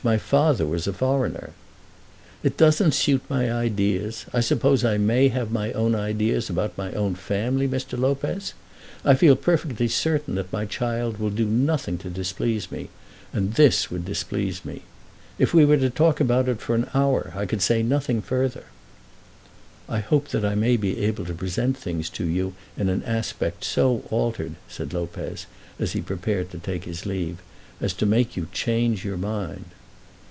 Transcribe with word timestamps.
My 0.03 0.17
father 0.17 0.65
was 0.65 0.87
a 0.87 0.93
foreigner." 0.93 1.51
"It 2.41 2.57
doesn't 2.57 2.95
suit 2.95 3.21
my 3.29 3.51
ideas. 3.51 4.25
I 4.33 4.39
suppose 4.39 4.83
I 4.83 4.97
may 4.97 5.27
have 5.27 5.51
my 5.51 5.71
own 5.73 5.93
ideas 5.93 6.49
about 6.49 6.75
my 6.75 6.91
own 6.93 7.13
family, 7.13 7.67
Mr. 7.67 7.99
Lopez? 7.99 8.55
I 9.05 9.13
feel 9.13 9.35
perfectly 9.35 9.87
certain 9.87 10.33
that 10.35 10.51
my 10.51 10.65
child 10.65 11.17
will 11.19 11.29
do 11.29 11.45
nothing 11.45 11.99
to 11.99 12.09
displease 12.09 12.71
me, 12.71 12.89
and 13.31 13.53
this 13.53 13.91
would 13.91 14.03
displease 14.03 14.65
me. 14.65 14.81
If 15.37 15.53
we 15.53 15.65
were 15.65 15.77
to 15.77 15.91
talk 15.91 16.17
for 16.17 16.73
an 16.73 16.89
hour 16.95 17.31
I 17.35 17.45
could 17.45 17.61
say 17.61 17.83
nothing 17.83 18.23
further." 18.23 18.63
"I 19.87 19.99
hope 19.99 20.29
that 20.29 20.43
I 20.43 20.55
may 20.55 20.77
be 20.77 20.97
able 21.05 21.25
to 21.25 21.33
present 21.35 21.77
things 21.77 22.09
to 22.17 22.25
you 22.25 22.55
in 22.75 22.89
an 22.89 23.03
aspect 23.03 23.63
so 23.63 24.01
altered," 24.09 24.55
said 24.67 24.93
Lopez 24.93 25.45
as 25.77 25.91
he 25.93 26.01
prepared 26.01 26.49
to 26.49 26.57
take 26.57 26.85
his 26.85 27.05
leave, 27.05 27.37
"as 27.79 27.93
to 27.93 28.07
make 28.07 28.35
you 28.35 28.47
change 28.51 29.05
your 29.05 29.17
mind." 29.17 29.65